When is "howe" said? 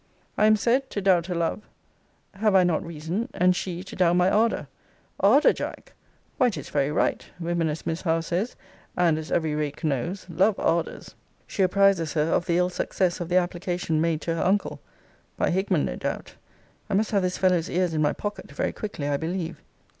8.01-8.21